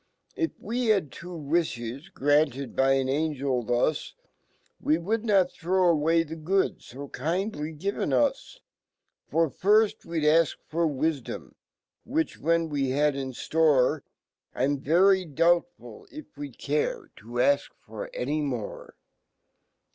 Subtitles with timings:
[0.35, 4.13] If we had had two wlfhes, granted by an Angel fhus,
[4.79, 8.61] We would not throw away fhe good fo kind ly given us.
[9.29, 11.53] Fr firft we'd afk fbrwifdorn
[12.03, 14.01] ,which, when^7e had inftore,
[14.55, 18.95] I'm very doubtful if we'd care to afk for anymore.